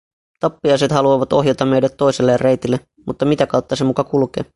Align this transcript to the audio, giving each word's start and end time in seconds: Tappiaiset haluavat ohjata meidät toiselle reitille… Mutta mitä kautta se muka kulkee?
Tappiaiset 0.39 0.91
haluavat 0.91 1.33
ohjata 1.33 1.65
meidät 1.65 1.97
toiselle 1.97 2.37
reitille… 2.37 2.79
Mutta 3.07 3.25
mitä 3.25 3.47
kautta 3.47 3.75
se 3.75 3.83
muka 3.83 4.03
kulkee? 4.03 4.43